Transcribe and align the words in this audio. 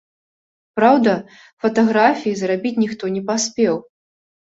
Праўда, 0.77 1.11
фатаграфій 1.65 2.33
зрабіць 2.39 2.73
ніхто 2.85 3.05
не 3.19 3.23
паспеў. 3.29 3.75